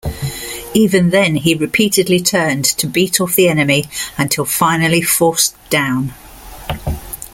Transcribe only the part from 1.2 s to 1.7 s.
he